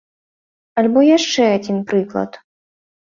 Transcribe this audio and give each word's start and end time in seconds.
Альбо 0.81 0.99
яшчэ 1.17 1.43
адзін 1.59 1.77
прыклад. 1.93 2.31